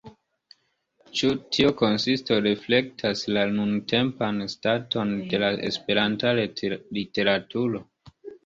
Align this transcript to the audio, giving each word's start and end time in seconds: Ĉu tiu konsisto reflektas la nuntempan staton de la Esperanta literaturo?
Ĉu 1.19 1.27
tiu 1.57 1.73
konsisto 1.81 2.37
reflektas 2.47 3.21
la 3.37 3.43
nuntempan 3.59 4.41
staton 4.55 5.15
de 5.35 5.43
la 5.47 5.53
Esperanta 5.71 6.35
literaturo? 6.49 7.85